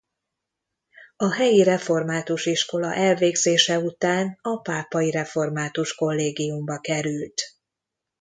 [1.17, 7.41] A helyi református iskola elvégzése után a pápai református kollégiumba került.